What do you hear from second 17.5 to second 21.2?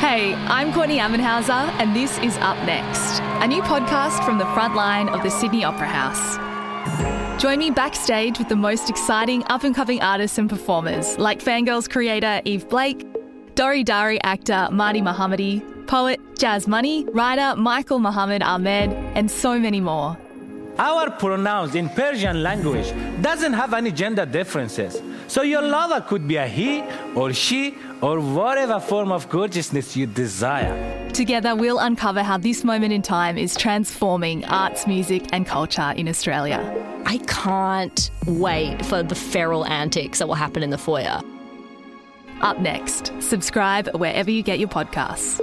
Michael Mohammed Ahmad, and so many more. Our